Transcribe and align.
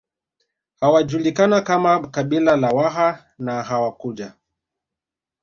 Hawakujulikana 0.79 1.61
kama 1.61 2.07
kabila 2.07 2.55
la 2.55 2.69
Waha 2.69 3.25
na 3.39 3.63
hawakuja 3.63 4.33